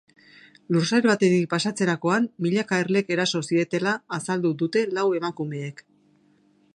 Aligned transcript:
Lursail 0.75 1.03
batetik 1.09 1.43
pasatzerakoan 1.51 2.25
milaka 2.45 2.79
erlek 2.85 3.13
eraso 3.17 3.43
zietela 3.51 3.93
azaldu 4.19 4.55
dute 4.63 4.85
lau 4.99 5.07
emakumeek. 5.23 5.85